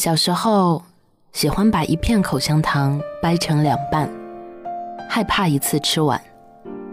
[0.00, 0.82] 小时候
[1.30, 4.08] 喜欢把一片口香糖掰成两半，
[5.06, 6.18] 害怕一次吃完，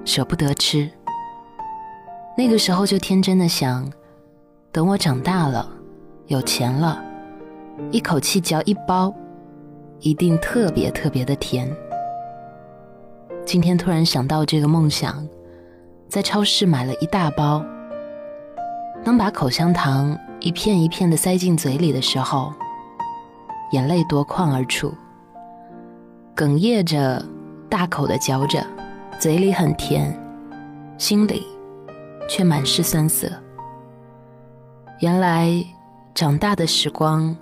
[0.04, 0.92] 舍不得吃。
[2.38, 3.90] 那个时候就天真的想，
[4.74, 5.66] 等我长大了，
[6.26, 7.02] 有钱了，
[7.92, 9.16] 一口气嚼一包，
[10.02, 11.74] 一定特别特别的甜。
[13.46, 15.26] 今天突然想到这个梦想，
[16.10, 17.64] 在超市买了一大包。
[19.02, 22.52] 当把口香糖一片一片的塞进嘴里的时候，
[23.72, 24.94] 眼泪夺眶而出，
[26.36, 27.24] 哽咽着，
[27.70, 28.66] 大口的嚼着，
[29.20, 30.18] 嘴里很甜，
[30.98, 31.46] 心里
[32.30, 33.28] 却满是酸涩。
[35.00, 35.64] 原来
[36.14, 37.36] 长大的时光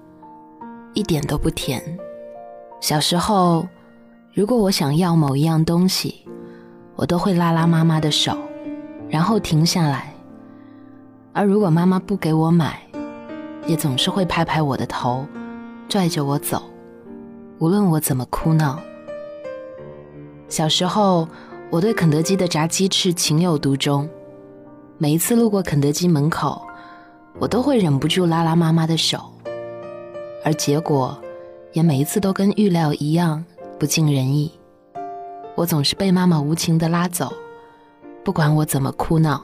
[0.94, 1.82] 一点都不甜。
[2.80, 3.68] 小时候。
[4.38, 6.28] 如果我想要某一样东西，
[6.98, 8.38] 我都会拉拉妈妈的手，
[9.08, 10.12] 然后停下来；
[11.32, 12.82] 而如果妈妈不给我买，
[13.66, 15.26] 也总是会拍拍我的头，
[15.88, 16.62] 拽着我走，
[17.60, 18.80] 无论我怎么哭闹。
[20.48, 21.27] 小时候，
[21.70, 24.08] 我对肯德基的炸鸡翅情有独钟，
[24.98, 26.62] 每一次路过肯德基门口，
[27.40, 29.20] 我都会忍不住拉拉妈妈的手，
[30.44, 31.18] 而结果
[31.74, 33.44] 也每一次都跟预料一样。
[33.77, 34.49] 不尽人意，
[35.54, 37.34] 我总是被妈妈无情的拉走，
[38.24, 39.44] 不管我怎么哭闹。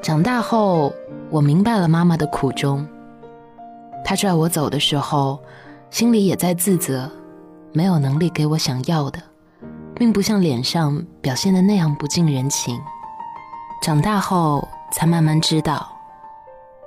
[0.00, 0.94] 长大后，
[1.28, 2.86] 我明白了妈妈的苦衷。
[4.04, 5.42] 他拽我走的时候，
[5.90, 7.10] 心里也在自责，
[7.72, 9.18] 没有能力给我想要的，
[9.94, 12.78] 并不像脸上表现的那样不近人情。
[13.82, 15.90] 长大后，才慢慢知道，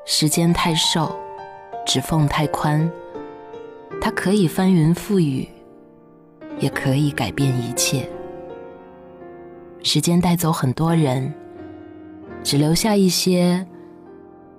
[0.06, 1.14] 时间太瘦，
[1.86, 2.90] 指缝太宽，
[4.00, 5.50] 它可以翻云覆雨。
[6.60, 8.10] 也可以改变一切。
[9.84, 11.32] 时间带走很多人，
[12.44, 13.64] 只留下一些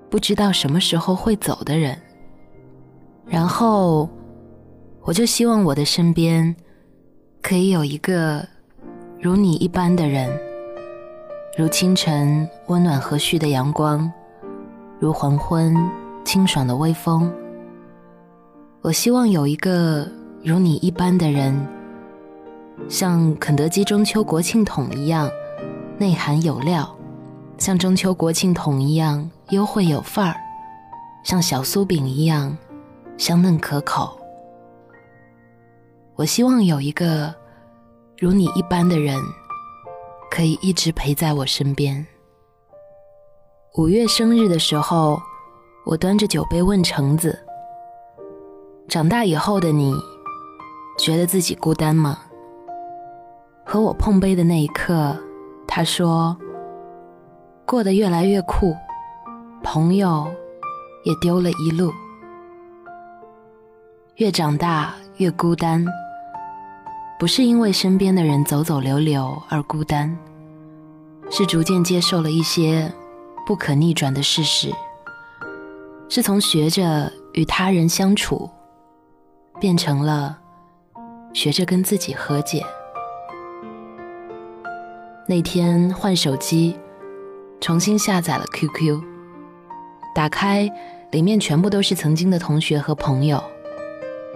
[0.08, 2.00] 不知道什么时候会走的人。
[3.28, 4.08] 然后，
[5.02, 6.54] 我就希望我的身边
[7.42, 8.46] 可以有一个
[9.20, 10.30] 如你一般的人，
[11.56, 14.10] 如清晨温暖和煦的阳光，
[14.98, 15.76] 如黄昏
[16.24, 17.30] 清爽的微风。
[18.80, 20.08] 我希望有一个
[20.42, 21.54] 如你一般的人。
[22.88, 25.28] 像肯德基中秋国庆桶一样
[25.98, 26.88] 内涵有料，
[27.58, 30.36] 像中秋国庆桶一样优惠有范儿，
[31.24, 32.56] 像小酥饼一样
[33.18, 34.16] 香嫩可口。
[36.14, 37.34] 我希望有一个
[38.16, 39.20] 如你一般的人，
[40.30, 42.06] 可以一直陪在我身边。
[43.76, 45.20] 五月生日的时候，
[45.84, 47.36] 我端着酒杯问橙子
[48.88, 49.94] ：“长大以后的你，
[50.96, 52.20] 觉得自己孤单吗？”
[53.66, 55.16] 和我碰杯的那一刻，
[55.66, 56.36] 他说
[57.66, 58.74] ：“过得越来越酷，
[59.62, 60.26] 朋友
[61.04, 61.92] 也丢了一路。
[64.18, 65.86] 越长大越孤单，
[67.20, 70.18] 不是因为身边的人走走留留而孤单，
[71.30, 72.92] 是逐渐接受了一些
[73.46, 74.74] 不可逆转的事实，
[76.08, 78.50] 是从学着与他人相处，
[79.60, 80.36] 变成了
[81.32, 82.66] 学着跟自己和解。”
[85.28, 86.76] 那天换手机，
[87.60, 89.00] 重新下载了 QQ，
[90.12, 90.68] 打开，
[91.12, 93.40] 里面全部都是曾经的同学和朋友，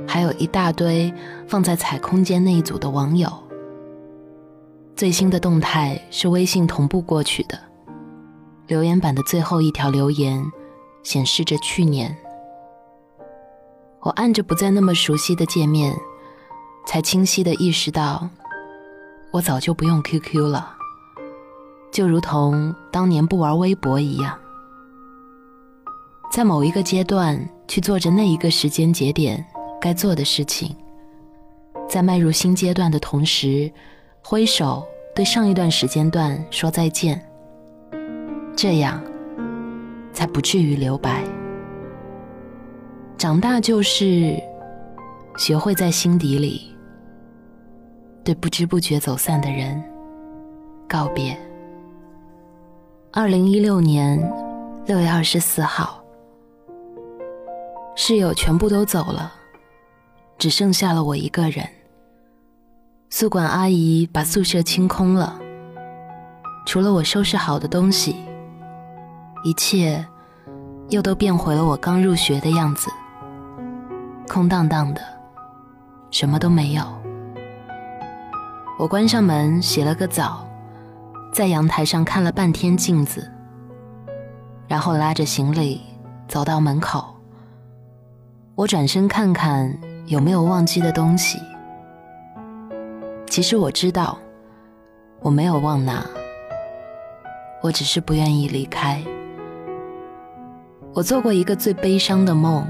[0.06, 1.12] 还有一大堆
[1.46, 3.30] 放在踩空间那一组的网友。
[4.94, 7.58] 最新的动态是微信同步过去的，
[8.66, 10.44] 留言板的最后一条留言
[11.02, 12.16] 显示着去年。
[14.00, 15.94] 我按着不再那么熟悉的界面，
[16.86, 18.28] 才清晰的意识到，
[19.32, 20.76] 我早就不用 QQ 了。
[21.90, 24.38] 就如同当年不玩微博一样，
[26.32, 29.44] 在某一个阶段去做着那一个时间节点
[29.82, 30.76] 该做的事情，
[31.88, 33.68] 在迈入新阶段的同时，
[34.22, 37.20] 挥手对上一段时间段说再见，
[38.54, 39.02] 这样
[40.12, 41.24] 才不至于留白。
[43.18, 44.40] 长大就是
[45.36, 46.72] 学会在心底里
[48.22, 49.82] 对不知不觉走散的人
[50.88, 51.36] 告别。
[53.10, 54.16] 二零一六年
[54.86, 56.00] 六月二十四号，
[57.96, 59.32] 室友全部都走了，
[60.42, 61.64] 只剩下了我一个人。
[63.10, 65.38] 宿管阿姨把宿舍清空了，
[66.66, 68.16] 除了我收拾好的东西，
[69.44, 70.04] 一切
[70.88, 72.90] 又都变回了我刚入学的样子，
[74.26, 75.00] 空荡荡的，
[76.10, 76.82] 什么都没有。
[78.80, 80.44] 我关上门，洗了个澡。
[81.32, 83.30] 在阳台上看了半天镜子，
[84.66, 85.80] 然后拉着行李
[86.26, 87.14] 走到门口，
[88.56, 91.38] 我转身看看有没有忘记的东西。
[93.26, 94.18] 其实我知道，
[95.20, 96.04] 我没有忘拿，
[97.62, 99.02] 我只是不愿意离开。
[100.92, 102.66] 我做过一个最悲伤的梦，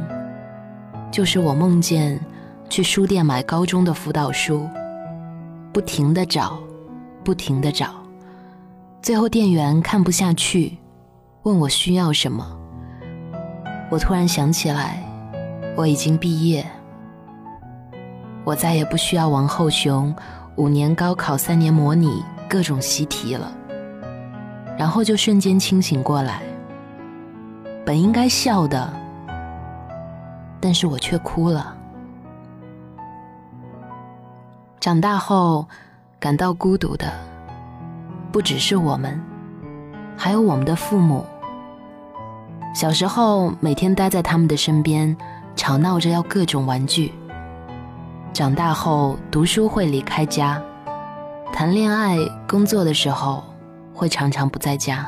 [1.10, 2.20] 就是我梦见
[2.68, 4.68] 去书店买高中的辅导书，
[5.72, 6.56] 不停的找，
[7.24, 7.94] 不停的找，
[9.00, 10.78] 最后店员看不下去，
[11.42, 12.56] 问我需要什么。
[13.90, 15.02] 我突然想起来，
[15.74, 16.64] 我已经毕业，
[18.44, 20.14] 我再也不需要王后雄。
[20.56, 23.50] 五年高考，三年模拟，各种习题了，
[24.76, 26.42] 然后就瞬间清醒过来。
[27.86, 28.92] 本应该笑的，
[30.60, 31.74] 但是我却哭了。
[34.78, 35.66] 长大后
[36.20, 37.10] 感到孤独的，
[38.30, 39.18] 不只是我们，
[40.18, 41.24] 还有我们的父母。
[42.74, 45.16] 小时候每天待在他们的身边，
[45.56, 47.10] 吵闹着要各种玩具。
[48.32, 50.60] 长大后读书会离开家，
[51.52, 52.16] 谈恋爱、
[52.48, 53.44] 工作的时候
[53.92, 55.06] 会常常不在家。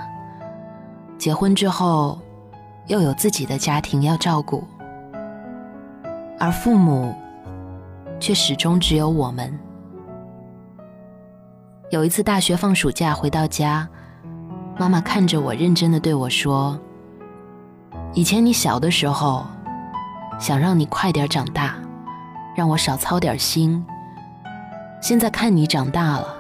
[1.17, 2.19] 结婚之后，
[2.87, 4.63] 又有自己的家庭要照顾，
[6.39, 7.15] 而父母
[8.21, 9.59] 却始终只有我们。
[11.89, 13.89] 有一次大学放暑假回到家，
[14.79, 16.79] 妈妈看着我，认真的对我说
[18.13, 19.47] ：“以前你小的时候，
[20.39, 21.75] 想让你快点长大。”
[22.55, 23.85] 让我少操点心。
[25.01, 26.35] 现在看你长大了，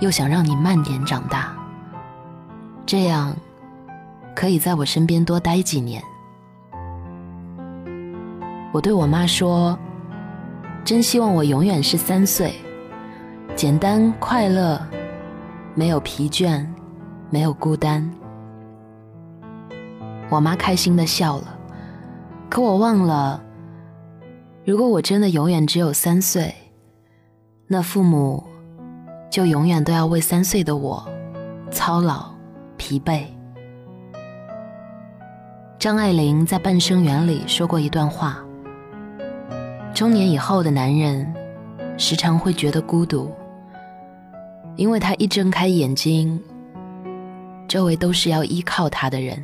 [0.00, 1.52] 又想让你慢点长大，
[2.86, 3.34] 这样
[4.34, 6.02] 可以在我身边多待几年。
[8.72, 9.76] 我对我妈说
[10.84, 12.54] ：“真希望我永远是三岁，
[13.56, 14.80] 简单快乐，
[15.74, 16.64] 没有疲倦，
[17.30, 18.08] 没有孤单。”
[20.30, 21.58] 我妈开心的笑了，
[22.48, 23.42] 可我忘了。
[24.68, 26.54] 如果我真的永远只有三岁，
[27.68, 28.44] 那父母
[29.30, 31.08] 就永远都要为三岁的我
[31.70, 32.30] 操劳、
[32.76, 33.22] 疲惫。
[35.78, 38.44] 张爱玲在《半生缘》里说过一段话：
[39.94, 41.34] 中年以后的男人，
[41.96, 43.32] 时常会觉得孤独，
[44.76, 46.38] 因为他一睁开眼睛，
[47.66, 49.42] 周围都是要依靠他的人，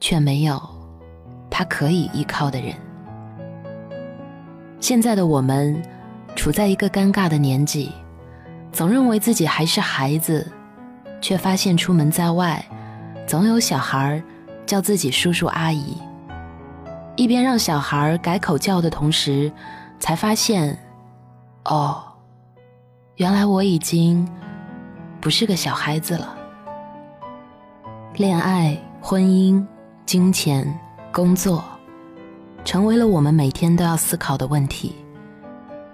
[0.00, 0.60] 却没有
[1.48, 2.74] 他可以依靠的人。
[4.82, 5.80] 现在的我们，
[6.34, 7.92] 处在一个尴尬的年纪，
[8.72, 10.50] 总认为自己还是孩子，
[11.20, 12.60] 却发现出门在外，
[13.24, 14.20] 总有小孩
[14.66, 15.96] 叫自己叔叔阿姨。
[17.14, 19.52] 一边让小孩改口叫的同时，
[20.00, 20.76] 才发现，
[21.66, 22.02] 哦，
[23.14, 24.28] 原来我已经
[25.20, 26.36] 不是个小孩子了。
[28.16, 29.64] 恋爱、婚姻、
[30.04, 30.76] 金钱、
[31.12, 31.62] 工作。
[32.64, 34.94] 成为了我们每天都要思考的问题，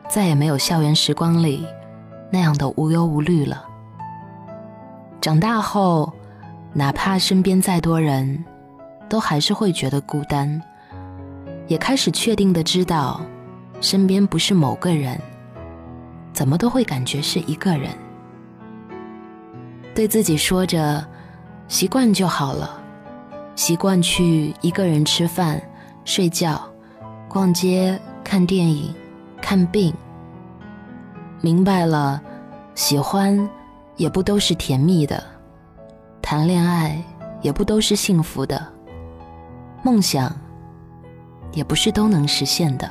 [0.09, 1.67] 再也没有校园时光里
[2.31, 3.65] 那样的无忧无虑了。
[5.21, 6.13] 长大后，
[6.73, 8.45] 哪怕身边再多人，
[9.09, 10.63] 都还是会觉得孤单，
[11.67, 13.21] 也开始确定的知道，
[13.81, 15.19] 身边不是某个人，
[16.33, 17.91] 怎么都会感觉是一个人。
[19.95, 21.05] 对自己说着，
[21.67, 22.81] 习惯就好了，
[23.57, 25.61] 习惯去一个人吃饭。
[26.09, 26.59] 睡觉、
[27.29, 28.95] 逛街、看电影、
[29.43, 29.93] 看病，
[31.43, 32.19] 明白了，
[32.75, 33.47] 喜欢
[33.99, 35.23] 也不都是甜蜜的，
[36.23, 36.99] 谈恋爱
[37.43, 38.67] 也不都是幸福的，
[39.83, 40.35] 梦想
[41.53, 42.91] 也不是都能实现的。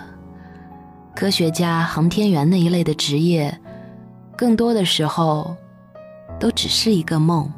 [1.16, 3.60] 科学家、航天员那一类的职业，
[4.38, 5.56] 更多的时候
[6.40, 7.52] 都只是一个梦。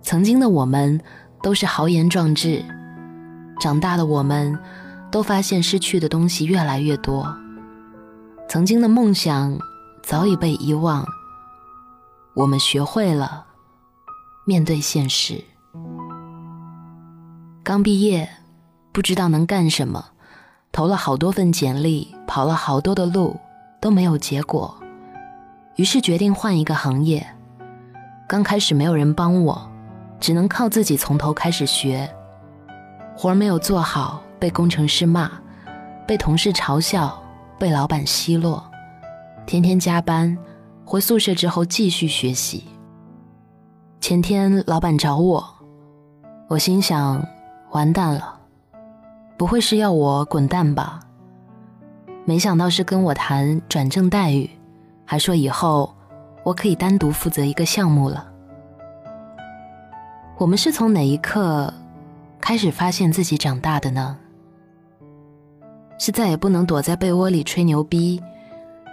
[0.00, 1.00] 曾经的我们
[1.42, 2.64] 都是豪言壮志。
[3.64, 4.58] 长大的我们，
[5.10, 7.34] 都发现失去的东西越来越多，
[8.46, 9.58] 曾经的梦想
[10.02, 11.02] 早已被遗忘。
[12.34, 13.46] 我们学会了
[14.44, 15.42] 面对现实。
[17.62, 18.28] 刚毕业，
[18.92, 20.04] 不知道能干什么，
[20.70, 23.34] 投了好多份简历，跑了好多的路，
[23.80, 24.76] 都没有结果，
[25.76, 27.26] 于是决定换一个行业。
[28.28, 29.70] 刚开始没有人帮我，
[30.20, 32.14] 只能靠自己从头开始学。
[33.16, 35.30] 活儿没有做好，被工程师骂，
[36.06, 37.16] 被同事嘲笑，
[37.58, 38.62] 被老板奚落，
[39.46, 40.36] 天天加班，
[40.84, 42.64] 回宿舍之后继续学习。
[44.00, 45.42] 前天老板找我，
[46.48, 47.24] 我心想，
[47.70, 48.38] 完蛋了，
[49.38, 51.00] 不会是要我滚蛋吧？
[52.26, 54.50] 没想到是跟我谈转正待遇，
[55.04, 55.94] 还说以后
[56.42, 58.26] 我可以单独负责一个项目了。
[60.36, 61.72] 我们是从哪一刻？
[62.46, 64.18] 开始发现自己长大的呢？
[65.98, 68.22] 是再也不能躲在被窝里吹牛逼，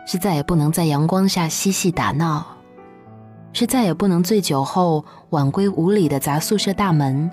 [0.08, 2.46] 是再也不能在阳光下嬉戏打闹，
[3.52, 7.30] 是再也不能醉酒后晚归无礼的砸宿舍大门，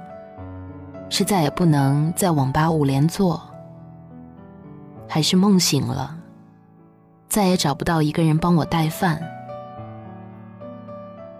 [1.08, 3.40] 是再也不能在网吧五连坐，
[5.06, 6.18] 还是梦醒了，
[7.28, 9.22] 再也找不到一个人帮我带饭？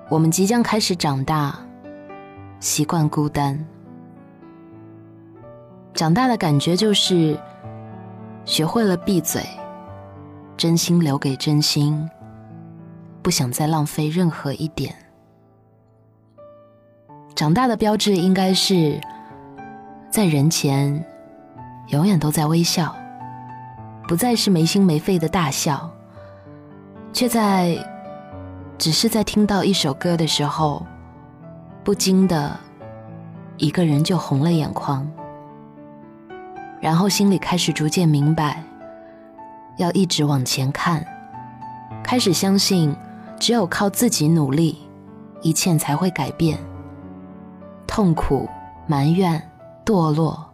[0.09, 1.59] 我们即将开始长大，
[2.61, 3.67] 习惯孤单。
[5.99, 7.37] 长大的感觉就是。
[8.45, 9.43] 学会了闭嘴，
[10.57, 12.09] 真心留给真心，
[13.21, 14.95] 不想再浪费任何一点。
[17.35, 18.99] 长大的标志应该是，
[20.09, 21.05] 在人前
[21.89, 22.97] 永远都在微笑，
[24.09, 25.91] 不再是没心没肺的大笑，
[27.13, 27.77] 却在
[28.79, 30.87] 只是在听到一首歌的时候，
[31.85, 32.59] 不禁的
[33.59, 35.07] 一个人就红了眼眶。
[36.81, 38.63] 然后心里开始逐渐明白，
[39.77, 41.05] 要一直往前看，
[42.05, 42.95] 开始相信，
[43.39, 44.79] 只有靠自己努力，
[45.43, 46.59] 一切才会改变。
[47.87, 48.49] 痛苦、
[48.87, 49.43] 埋怨、
[49.85, 50.49] 堕落，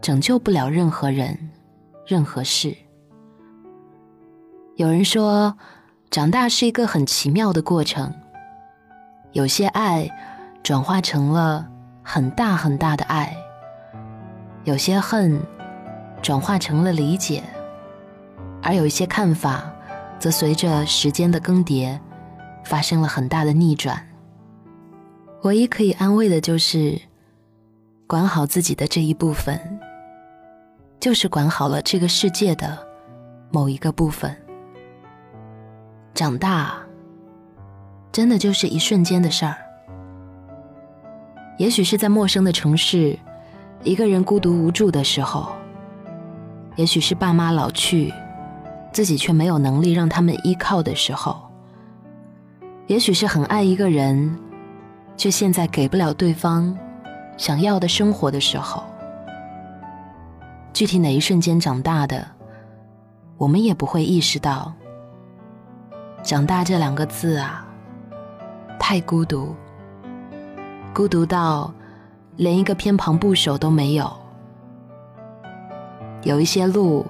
[0.00, 1.50] 拯救不了任何人、
[2.06, 2.76] 任何事。
[4.76, 5.56] 有人说，
[6.10, 8.14] 长大是一个很奇妙的过程，
[9.32, 10.08] 有些爱
[10.62, 11.68] 转化成了
[12.02, 13.36] 很大很大的爱。
[14.64, 15.40] 有些恨
[16.22, 17.42] 转化成了理解，
[18.62, 19.72] 而有一些看法
[20.20, 21.98] 则随着时间的更迭
[22.64, 24.08] 发生了很大的逆转。
[25.42, 27.00] 唯一可以安慰的就是
[28.06, 29.58] 管好自己的这一部分，
[31.00, 32.78] 就是管好了这个世界的
[33.50, 34.36] 某一个部分。
[36.14, 36.76] 长大
[38.12, 39.56] 真的就是一瞬间的事儿，
[41.58, 43.18] 也许是在陌生的城市。
[43.84, 45.48] 一个人孤独无助的时候，
[46.76, 48.14] 也许是爸妈老去，
[48.92, 51.34] 自己却没有能力让他们依靠的时候；
[52.86, 54.38] 也许是很爱一个人，
[55.16, 56.78] 却现在给不了对方
[57.36, 58.84] 想要的生活的时候。
[60.72, 62.24] 具体哪一瞬间长大的，
[63.36, 64.72] 我们也不会意识到。
[66.22, 67.66] 长大这两个字啊，
[68.78, 69.56] 太孤独，
[70.94, 71.74] 孤独到。
[72.36, 74.10] 连一个偏旁部首都没有。
[76.22, 77.04] 有一些路，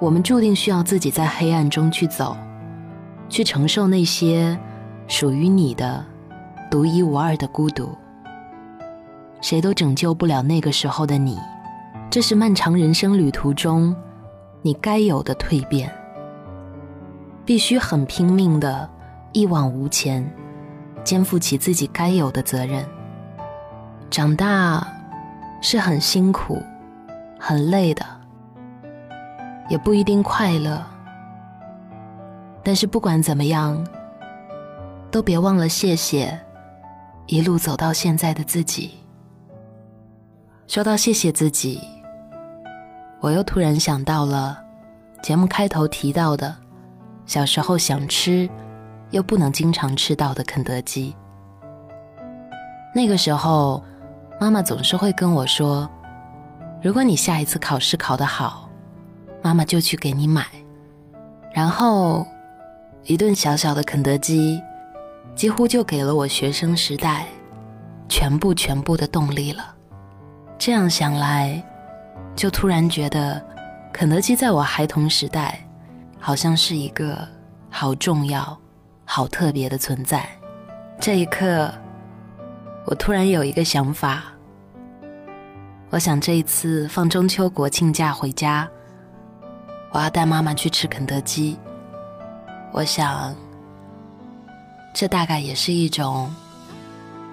[0.00, 2.36] 我们注定需要自己在黑暗中去走，
[3.28, 4.58] 去承受那些
[5.08, 6.04] 属于你的
[6.70, 7.90] 独一无二的孤独。
[9.40, 11.38] 谁都拯救不了那个时候的你，
[12.10, 13.94] 这是漫长人生旅途中
[14.62, 15.92] 你该有的蜕变。
[17.44, 18.88] 必须很拼命的，
[19.32, 20.26] 一往无前，
[21.02, 22.82] 肩负起自己该有的责任。
[24.10, 24.86] 长大
[25.60, 26.62] 是很辛苦、
[27.38, 28.06] 很累的，
[29.68, 30.80] 也不一定快乐。
[32.62, 33.84] 但是不管怎么样，
[35.10, 36.38] 都别忘了谢谢
[37.26, 38.92] 一路走到现在的自己。
[40.68, 41.80] 说到谢谢自己，
[43.20, 44.62] 我又突然想到了
[45.22, 46.54] 节目开头提到的
[47.26, 48.48] 小时候想吃
[49.10, 51.16] 又不能经常吃到的肯德基。
[52.94, 53.82] 那个时候。
[54.44, 55.90] 妈妈总是会跟我说
[56.82, 58.68] ：“如果你下一次考试考得好，
[59.42, 60.44] 妈妈就去给你买。”
[61.50, 62.26] 然后，
[63.04, 64.60] 一顿小小的肯德基，
[65.34, 67.24] 几乎就给了我学生时代
[68.06, 69.74] 全部全部的动力了。
[70.58, 71.64] 这样想来，
[72.36, 73.42] 就突然觉得，
[73.94, 75.58] 肯德基在我孩童时代，
[76.20, 77.16] 好像是一个
[77.70, 78.54] 好重要、
[79.06, 80.28] 好特别的存在。
[81.00, 81.72] 这一刻。
[82.86, 84.24] 我突然有一个想法，
[85.94, 88.68] 我想这一次放中秋国庆假回家，
[89.92, 91.56] 我要带妈妈去吃肯德基。
[92.72, 93.32] 我想，
[94.92, 96.28] 这大概也是一种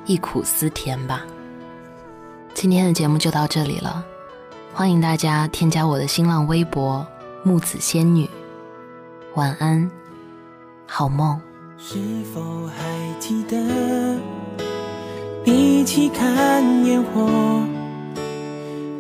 [0.06, 1.24] 忆苦思甜吧。
[2.54, 4.06] 今天的节目就到这里了，
[4.76, 7.04] 欢迎大家添加我的新浪微博
[7.44, 8.30] “木子仙女”。
[9.34, 9.90] 晚安，
[10.86, 11.42] 好梦。
[11.80, 11.98] 是
[12.32, 14.20] 否还记得？
[15.46, 17.28] 一起看烟火，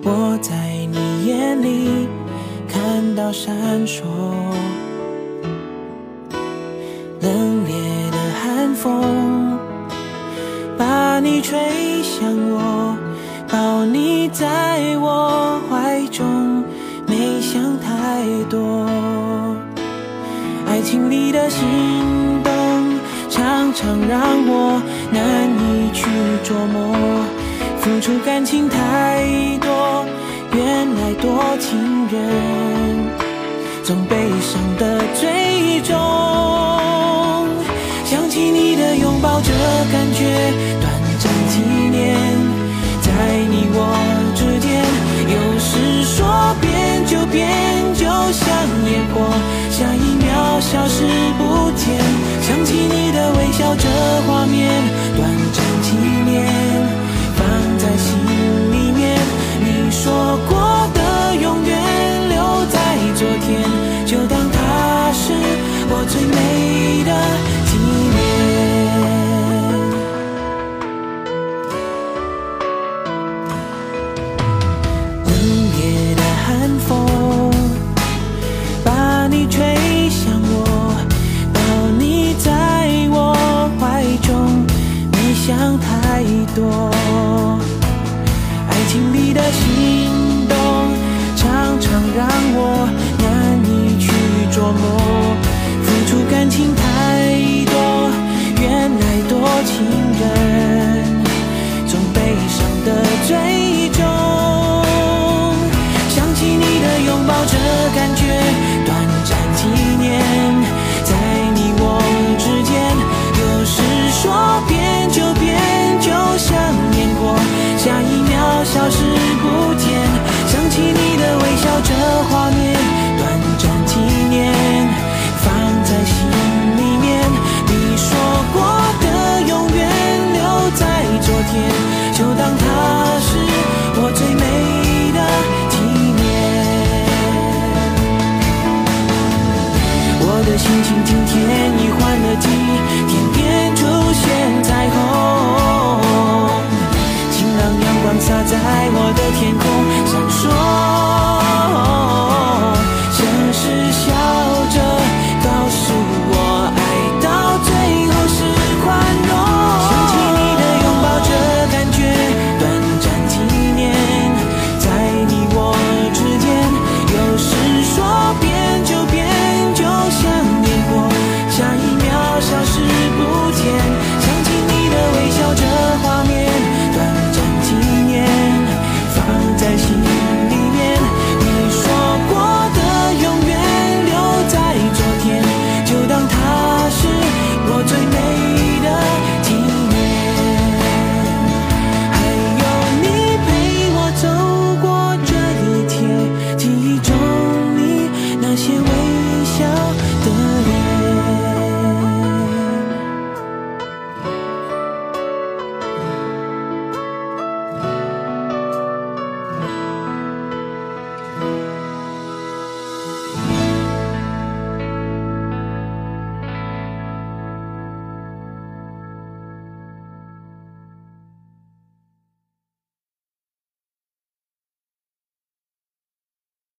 [0.03, 0.55] 我在
[0.91, 2.07] 你眼里
[2.67, 3.55] 看到闪
[3.85, 4.03] 烁。
[7.21, 7.31] 冷
[7.65, 9.59] 冽的寒风
[10.77, 12.97] 把你吹向我，
[13.47, 16.63] 抱你在我怀中，
[17.07, 18.87] 没想太多。
[20.67, 21.59] 爱情里的心
[22.43, 22.51] 动。
[23.29, 26.05] 常常让我难以去
[26.43, 26.93] 琢磨，
[27.81, 28.77] 付出感情太
[29.59, 30.05] 多，
[30.53, 31.79] 原来多情
[32.11, 33.09] 人
[33.83, 35.97] 总悲伤的最终。
[38.05, 39.51] 想起你的拥抱，这
[39.91, 41.59] 感觉短暂几
[41.89, 42.15] 年，
[43.01, 43.09] 在
[43.49, 43.89] 你我
[44.35, 44.85] 之间，
[45.25, 47.49] 有时说变就变，
[47.95, 48.45] 就像
[48.85, 49.33] 烟火，
[49.71, 51.03] 下一秒消失
[51.39, 51.97] 不见。
[52.43, 53.89] 想起你的微笑，这
[54.27, 54.69] 画面
[55.17, 55.80] 短暂。